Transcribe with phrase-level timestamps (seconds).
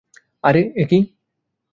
[0.43, 0.99] আরে, একি!